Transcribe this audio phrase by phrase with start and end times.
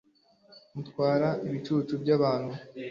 [0.73, 2.53] mubatwara ibicucu byabantu